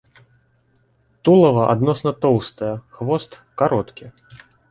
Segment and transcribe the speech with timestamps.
[1.29, 3.31] Тулава адносна тоўстае, хвост
[3.63, 4.05] кароткі.